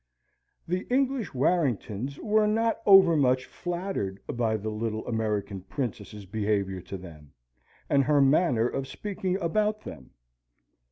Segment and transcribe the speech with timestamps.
[0.67, 6.97] The English Warringtons were not over much flattered by the little American Princess's behaviour to
[6.97, 7.33] them,
[7.87, 10.09] and her manner of speaking about them.